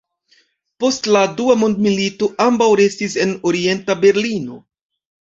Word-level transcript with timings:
Post 0.83 1.09
la 1.17 1.21
Dua 1.41 1.57
mondmilito 1.65 2.31
ambaŭ 2.49 2.73
restis 2.83 3.21
en 3.27 3.39
Orienta 3.55 4.01
Berlino. 4.05 4.63